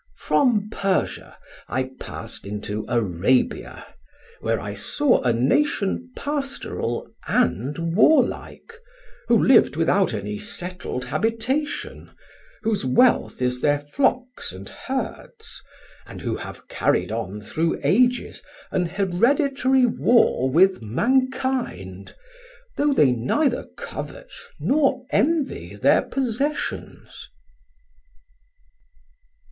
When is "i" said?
1.69-1.91, 4.59-4.73